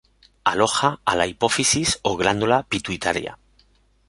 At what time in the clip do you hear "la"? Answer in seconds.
1.21-1.27